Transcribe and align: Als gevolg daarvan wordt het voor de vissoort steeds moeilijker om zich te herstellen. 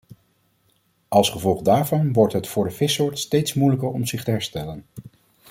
Als 1.07 1.29
gevolg 1.29 1.61
daarvan 1.61 2.13
wordt 2.13 2.33
het 2.33 2.47
voor 2.47 2.63
de 2.65 2.71
vissoort 2.71 3.19
steeds 3.19 3.53
moeilijker 3.53 3.89
om 3.89 4.05
zich 4.05 4.23
te 4.23 4.31
herstellen. 4.31 4.85